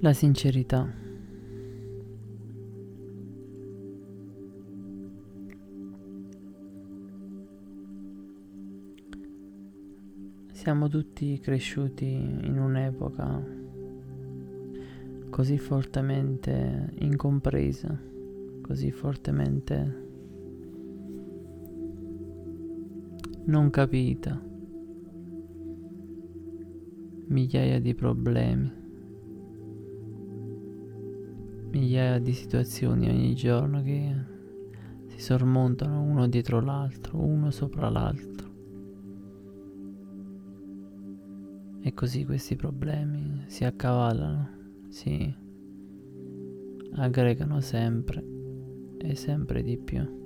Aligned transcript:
La 0.00 0.12
sincerità. 0.12 0.88
Siamo 10.52 10.88
tutti 10.88 11.40
cresciuti 11.40 12.06
in 12.06 12.60
un'epoca 12.60 13.44
così 15.30 15.58
fortemente 15.58 16.92
incompresa, 16.98 18.00
così 18.62 18.92
fortemente 18.92 20.06
non 23.46 23.68
capita, 23.70 24.40
migliaia 27.26 27.80
di 27.80 27.94
problemi, 27.94 28.77
migliaia 31.78 32.18
di 32.18 32.32
situazioni 32.32 33.08
ogni 33.08 33.34
giorno 33.36 33.82
che 33.82 34.12
si 35.06 35.20
sormontano 35.20 36.02
uno 36.02 36.26
dietro 36.26 36.60
l'altro, 36.60 37.22
uno 37.22 37.52
sopra 37.52 37.88
l'altro. 37.88 38.48
E 41.80 41.94
così 41.94 42.24
questi 42.24 42.56
problemi 42.56 43.44
si 43.46 43.64
accavallano, 43.64 44.48
si 44.88 45.32
aggregano 46.94 47.60
sempre 47.60 48.24
e 48.98 49.14
sempre 49.14 49.62
di 49.62 49.78
più. 49.78 50.16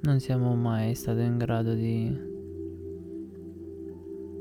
Non 0.00 0.20
siamo 0.20 0.54
mai 0.54 0.94
stati 0.94 1.20
in 1.20 1.36
grado 1.36 1.74
di 1.74 2.34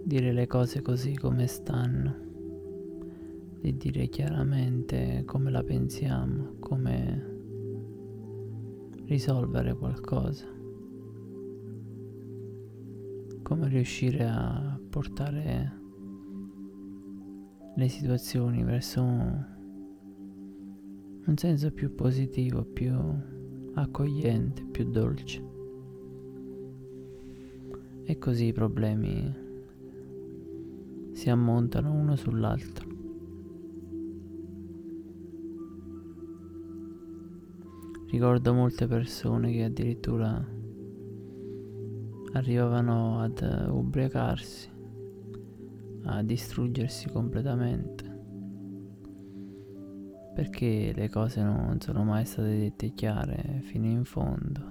dire 0.05 0.31
le 0.31 0.47
cose 0.47 0.81
così 0.81 1.15
come 1.15 1.47
stanno, 1.47 2.24
di 3.71 3.77
dire 3.77 4.07
chiaramente 4.07 5.23
come 5.25 5.49
la 5.49 5.63
pensiamo, 5.63 6.55
come 6.59 7.33
risolvere 9.05 9.75
qualcosa 9.75 10.53
come 13.45 13.67
riuscire 13.67 14.25
a 14.25 14.79
portare 14.89 15.79
le 17.75 17.87
situazioni 17.89 18.63
verso 18.63 19.03
un 19.03 19.45
senso 21.35 21.71
più 21.71 21.93
positivo, 21.93 22.63
più 22.63 22.91
accogliente, 23.75 24.63
più 24.63 24.89
dolce. 24.89 25.43
E 28.03 28.17
così 28.17 28.45
i 28.45 28.53
problemi 28.53 29.31
si 31.11 31.29
ammontano 31.29 31.93
uno 31.93 32.15
sull'altro. 32.15 32.84
Ricordo 38.15 38.53
molte 38.53 38.87
persone 38.87 39.51
che 39.51 39.65
addirittura 39.65 40.41
arrivavano 42.31 43.19
ad 43.19 43.67
ubriacarsi, 43.69 44.69
a 46.03 46.23
distruggersi 46.23 47.09
completamente, 47.09 48.03
perché 50.33 50.93
le 50.95 51.09
cose 51.09 51.43
non 51.43 51.75
sono 51.81 52.05
mai 52.05 52.23
state 52.23 52.57
dette 52.57 52.93
chiare 52.93 53.59
fino 53.63 53.87
in 53.87 54.05
fondo 54.05 54.61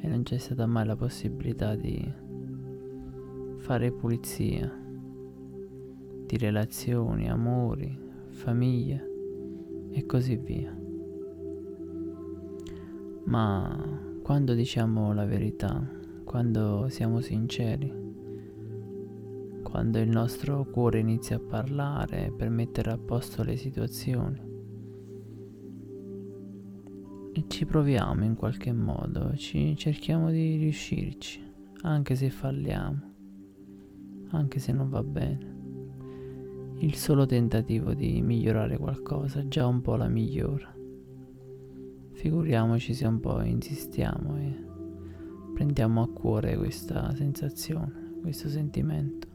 e 0.00 0.08
non 0.08 0.22
c'è 0.22 0.38
stata 0.38 0.64
mai 0.64 0.86
la 0.86 0.96
possibilità 0.96 1.74
di 1.74 2.10
fare 3.58 3.92
pulizia 3.92 4.74
di 6.24 6.36
relazioni, 6.38 7.28
amori, 7.28 7.94
famiglie 8.30 9.06
e 9.90 10.06
così 10.06 10.36
via. 10.36 10.79
Ma 13.24 14.08
quando 14.22 14.54
diciamo 14.54 15.12
la 15.12 15.24
verità, 15.24 15.86
quando 16.24 16.88
siamo 16.88 17.20
sinceri, 17.20 17.92
quando 19.62 19.98
il 19.98 20.08
nostro 20.08 20.64
cuore 20.64 20.98
inizia 20.98 21.36
a 21.36 21.40
parlare 21.40 22.32
per 22.36 22.48
mettere 22.48 22.90
a 22.90 22.98
posto 22.98 23.42
le 23.42 23.56
situazioni. 23.56 24.48
E 27.32 27.44
ci 27.46 27.64
proviamo 27.64 28.24
in 28.24 28.34
qualche 28.34 28.72
modo, 28.72 29.36
ci 29.36 29.76
cerchiamo 29.76 30.30
di 30.30 30.56
riuscirci, 30.56 31.40
anche 31.82 32.16
se 32.16 32.30
falliamo, 32.30 33.00
anche 34.30 34.58
se 34.58 34.72
non 34.72 34.88
va 34.88 35.02
bene. 35.02 35.58
Il 36.78 36.94
solo 36.96 37.26
tentativo 37.26 37.94
di 37.94 38.20
migliorare 38.22 38.76
qualcosa 38.78 39.46
già 39.46 39.66
un 39.66 39.80
po' 39.80 39.96
la 39.96 40.08
migliora. 40.08 40.78
Figuriamoci 42.20 42.92
se 42.92 43.06
un 43.06 43.18
po' 43.18 43.40
insistiamo 43.40 44.36
e 44.36 44.54
prendiamo 45.54 46.02
a 46.02 46.08
cuore 46.10 46.54
questa 46.58 47.14
sensazione, 47.14 48.18
questo 48.20 48.50
sentimento. 48.50 49.26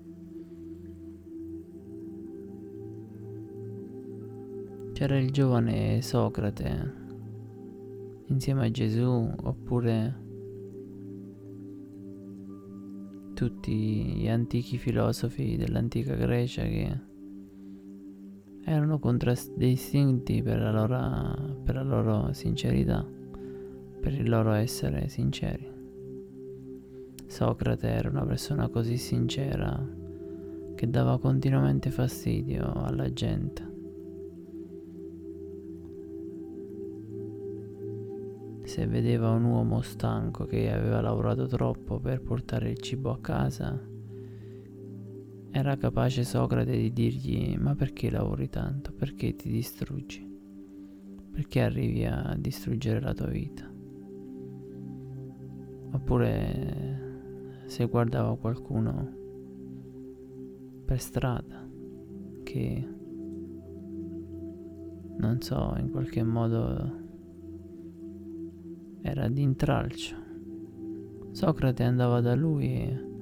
C'era 4.94 5.18
il 5.18 5.32
giovane 5.32 6.04
Socrate 6.04 6.94
insieme 8.28 8.68
a 8.68 8.70
Gesù 8.70 9.34
oppure 9.36 10.22
tutti 13.34 13.74
gli 14.14 14.28
antichi 14.28 14.78
filosofi 14.78 15.58
dell'antica 15.58 16.14
Grecia 16.14 16.62
che 16.62 17.00
erano 18.68 18.98
contraddistinti 18.98 20.42
per 20.42 20.60
la 20.60 20.72
loro, 20.72 21.60
per 21.64 21.76
la 21.76 21.84
loro 21.84 22.34
sincerità, 22.34 23.06
per 24.00 24.14
il 24.14 24.28
loro 24.28 24.54
essere 24.54 25.08
sinceri. 25.08 25.72
Socrate 27.28 27.88
era 27.88 28.10
una 28.10 28.26
persona 28.26 28.68
così 28.70 28.98
sincera 28.98 30.04
che 30.74 30.90
dava 30.90 31.20
continuamente 31.20 31.92
fastidio 31.92 32.72
alla 32.74 33.14
gente. 33.14 33.74
Se 38.64 38.88
vedeva 38.88 39.30
un 39.30 39.44
uomo 39.44 39.82
stanco 39.82 40.46
che 40.46 40.72
aveva 40.72 41.02
lavorato 41.02 41.46
troppo 41.46 42.00
per 42.00 42.20
portare 42.22 42.72
il 42.72 42.80
cibo 42.80 43.12
a 43.12 43.20
casa, 43.20 43.80
era 45.58 45.78
capace 45.78 46.26
Socrate 46.26 46.76
di 46.76 46.92
dirgli 46.92 47.56
ma 47.58 47.76
perché 47.76 48.10
lavori 48.10 48.50
tanto? 48.50 48.92
Perché 48.92 49.38
ti 49.38 49.50
distruggi? 49.50 50.30
Perché 51.32 51.62
arrivi 51.62 52.04
a 52.04 52.36
distruggere 52.38 53.00
la 53.00 53.14
tua 53.14 53.28
vita? 53.28 53.66
Oppure 55.92 57.64
se 57.68 57.86
guardava 57.86 58.36
qualcuno 58.36 59.14
per 60.84 61.00
strada 61.00 61.66
che 62.44 62.94
non 65.18 65.40
so, 65.40 65.74
in 65.78 65.90
qualche 65.90 66.22
modo 66.22 67.04
era 69.02 69.30
di 69.30 69.42
intralcio. 69.42 70.18
Socrate 71.32 71.84
andava 71.84 72.20
da 72.20 72.36
lui 72.36 72.74
e 72.74 73.14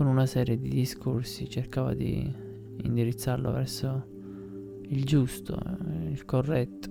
con 0.00 0.08
una 0.08 0.24
serie 0.24 0.58
di 0.58 0.70
discorsi 0.70 1.46
cercava 1.46 1.92
di 1.92 2.34
indirizzarlo 2.84 3.52
verso 3.52 4.06
il 4.84 5.04
giusto, 5.04 5.60
il 6.08 6.24
corretto. 6.24 6.88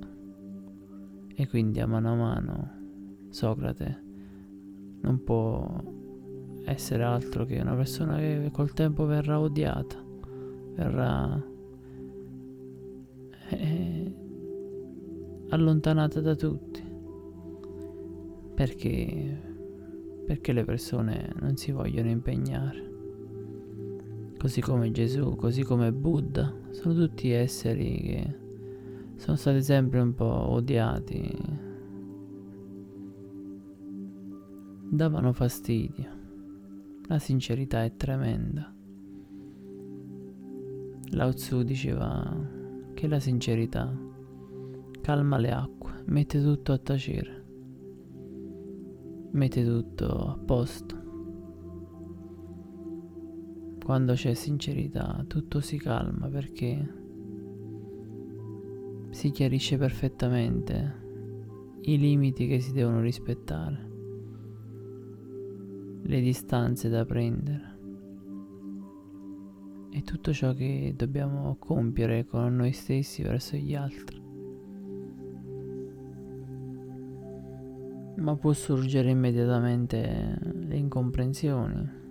E 1.33 1.47
quindi 1.47 1.79
a 1.79 1.87
mano 1.87 2.11
a 2.11 2.15
mano 2.15 2.71
Socrate 3.29 4.03
non 5.01 5.23
può 5.23 6.61
essere 6.65 7.01
altro 7.01 7.45
che 7.45 7.59
una 7.59 7.73
persona 7.73 8.17
che 8.17 8.51
col 8.51 8.73
tempo 8.73 9.07
verrà 9.07 9.39
odiata, 9.39 9.97
verrà 10.75 11.43
eh, 13.49 14.15
allontanata 15.49 16.21
da 16.21 16.35
tutti. 16.35 16.83
Perché? 18.53 19.41
Perché 20.27 20.53
le 20.53 20.63
persone 20.63 21.33
non 21.39 21.57
si 21.57 21.71
vogliono 21.71 22.11
impegnare. 22.11 22.88
Così 24.39 24.61
come 24.61 24.89
Gesù, 24.91 25.35
così 25.35 25.63
come 25.63 25.91
Buddha, 25.91 26.55
sono 26.69 26.93
tutti 26.93 27.29
esseri 27.29 27.99
che 27.99 28.37
sono 29.15 29.35
stati 29.35 29.61
sempre 29.61 29.99
un 29.99 30.13
po' 30.13 30.51
odiati, 30.51 31.29
davano 34.89 35.33
fastidio. 35.33 36.09
La 37.07 37.19
sincerità 37.19 37.83
è 37.83 37.97
tremenda. 37.97 38.73
Lao 41.11 41.33
Tzu 41.33 41.63
diceva 41.63 42.33
che 42.93 43.07
la 43.09 43.19
sincerità 43.19 43.93
calma 45.01 45.37
le 45.37 45.51
acque, 45.51 46.03
mette 46.05 46.41
tutto 46.41 46.71
a 46.71 46.77
tacere, 46.77 47.45
mette 49.31 49.65
tutto 49.65 50.07
a 50.07 50.37
posto. 50.37 50.98
Quando 53.89 54.13
c'è 54.13 54.35
sincerità 54.35 55.25
tutto 55.27 55.61
si 55.61 55.79
calma 55.79 56.27
perché 56.27 56.93
si 59.09 59.31
chiarisce 59.31 59.79
perfettamente 59.79 61.01
i 61.81 61.97
limiti 61.97 62.45
che 62.45 62.59
si 62.59 62.71
devono 62.71 63.01
rispettare, 63.01 63.89
le 66.03 66.21
distanze 66.21 66.87
da 66.87 67.03
prendere 67.03 67.79
e 69.89 70.03
tutto 70.03 70.33
ciò 70.33 70.53
che 70.53 70.93
dobbiamo 70.95 71.55
compiere 71.57 72.27
con 72.27 72.57
noi 72.57 72.73
stessi 72.73 73.23
verso 73.23 73.57
gli 73.57 73.73
altri. 73.73 74.21
Ma 78.17 78.35
può 78.35 78.53
sorgere 78.53 79.09
immediatamente 79.09 80.37
le 80.43 80.75
incomprensioni. 80.77 82.08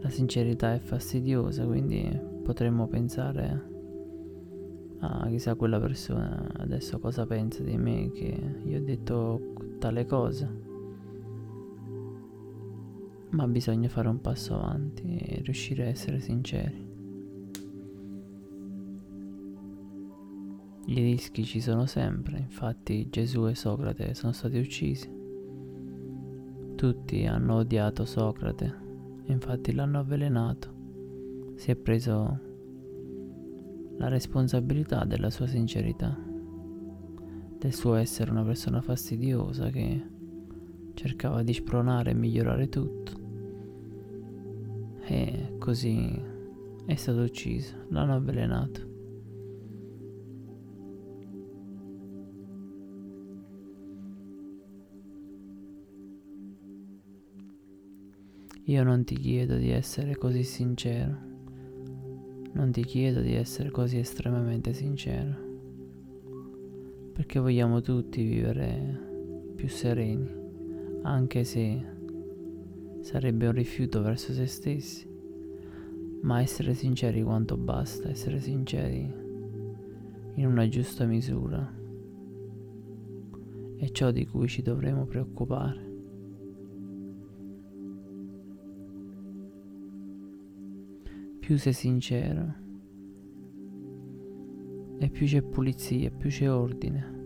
La 0.00 0.10
sincerità 0.10 0.74
è 0.74 0.78
fastidiosa, 0.78 1.64
quindi 1.64 2.08
potremmo 2.42 2.86
pensare 2.86 3.76
ah 5.00 5.28
chissà 5.28 5.54
quella 5.54 5.78
persona 5.78 6.50
adesso 6.56 6.98
cosa 6.98 7.24
pensa 7.24 7.62
di 7.62 7.76
me 7.76 8.10
che 8.10 8.36
io 8.64 8.78
ho 8.78 8.82
detto 8.82 9.52
tale 9.78 10.06
cosa. 10.06 10.50
Ma 13.30 13.46
bisogna 13.46 13.88
fare 13.88 14.08
un 14.08 14.20
passo 14.20 14.54
avanti 14.54 15.16
e 15.18 15.42
riuscire 15.42 15.84
a 15.84 15.88
essere 15.88 16.18
sinceri. 16.20 16.86
I 20.86 20.94
rischi 20.94 21.44
ci 21.44 21.60
sono 21.60 21.84
sempre, 21.84 22.38
infatti 22.38 23.10
Gesù 23.10 23.46
e 23.46 23.54
Socrate 23.54 24.14
sono 24.14 24.32
stati 24.32 24.58
uccisi. 24.58 25.14
Tutti 26.74 27.26
hanno 27.26 27.56
odiato 27.56 28.06
Socrate, 28.06 28.87
infatti 29.32 29.72
l'hanno 29.72 30.00
avvelenato. 30.00 30.76
Si 31.56 31.70
è 31.70 31.76
preso 31.76 32.40
la 33.96 34.08
responsabilità 34.08 35.04
della 35.04 35.30
sua 35.30 35.46
sincerità, 35.46 36.16
del 37.58 37.74
suo 37.74 37.94
essere 37.94 38.30
una 38.30 38.44
persona 38.44 38.80
fastidiosa 38.80 39.70
che 39.70 40.06
cercava 40.94 41.42
di 41.42 41.52
spronare 41.52 42.10
e 42.10 42.14
migliorare 42.14 42.68
tutto. 42.68 43.12
E 45.04 45.54
così 45.58 46.20
è 46.84 46.94
stato 46.94 47.22
ucciso, 47.22 47.74
l'hanno 47.88 48.14
avvelenato. 48.14 48.97
Io 58.68 58.82
non 58.84 59.02
ti 59.02 59.14
chiedo 59.14 59.56
di 59.56 59.70
essere 59.70 60.14
così 60.16 60.42
sincero. 60.42 61.16
Non 62.52 62.70
ti 62.70 62.84
chiedo 62.84 63.22
di 63.22 63.32
essere 63.32 63.70
così 63.70 63.96
estremamente 63.96 64.74
sincero, 64.74 65.34
perché 67.14 67.38
vogliamo 67.38 67.80
tutti 67.80 68.22
vivere 68.22 69.52
più 69.54 69.68
sereni, 69.68 70.28
anche 71.00 71.44
se 71.44 71.82
sarebbe 73.00 73.46
un 73.46 73.52
rifiuto 73.52 74.02
verso 74.02 74.34
se 74.34 74.44
stessi, 74.44 75.08
ma 76.20 76.42
essere 76.42 76.74
sinceri 76.74 77.22
quanto 77.22 77.56
basta, 77.56 78.10
essere 78.10 78.38
sinceri 78.38 79.10
in 80.34 80.46
una 80.46 80.68
giusta 80.68 81.06
misura. 81.06 81.74
È 83.76 83.88
ciò 83.92 84.10
di 84.10 84.26
cui 84.26 84.46
ci 84.46 84.60
dovremo 84.60 85.06
preoccupare. 85.06 85.87
Più 91.48 91.56
sei 91.56 91.72
sincero 91.72 92.54
e 94.98 95.08
più 95.08 95.24
c'è 95.24 95.40
pulizia, 95.40 96.10
più 96.10 96.28
c'è 96.28 96.52
ordine. 96.52 97.16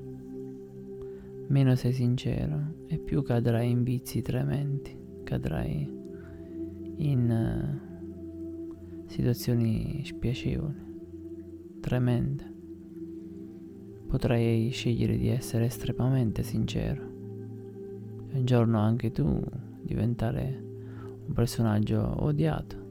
Meno 1.49 1.75
sei 1.75 1.93
sincero 1.93 2.85
e 2.87 2.99
più 2.99 3.25
cadrai 3.25 3.69
in 3.69 3.83
vizi 3.83 4.23
tremendi, 4.23 4.97
cadrai 5.25 5.93
in 6.99 7.81
uh, 9.03 9.09
situazioni 9.09 10.03
spiacevoli, 10.05 11.81
tremende. 11.81 12.55
Potrai 14.07 14.71
scegliere 14.71 15.17
di 15.17 15.27
essere 15.31 15.65
estremamente 15.65 16.45
sincero 16.45 17.03
e 18.29 18.39
un 18.39 18.45
giorno 18.45 18.79
anche 18.79 19.11
tu 19.11 19.43
diventare 19.81 20.63
un 21.27 21.33
personaggio 21.35 22.23
odiato 22.23 22.82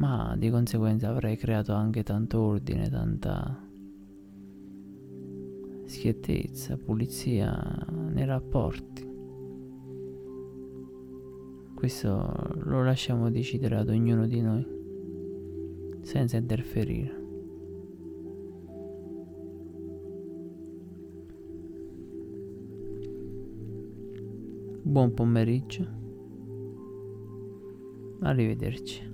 ma 0.00 0.34
di 0.34 0.48
conseguenza 0.48 1.10
avrei 1.10 1.36
creato 1.36 1.74
anche 1.74 2.02
tanto 2.02 2.40
ordine, 2.40 2.88
tanta 2.88 3.68
schiettezza, 5.84 6.78
pulizia 6.78 7.86
nei 8.08 8.24
rapporti. 8.24 9.06
Questo 11.74 12.32
lo 12.62 12.82
lasciamo 12.82 13.30
decidere 13.30 13.76
ad 13.76 13.90
ognuno 13.90 14.26
di 14.26 14.40
noi, 14.40 14.66
senza 16.00 16.38
interferire. 16.38 17.18
Buon 24.82 25.12
pomeriggio. 25.12 25.86
Arrivederci. 28.20 29.09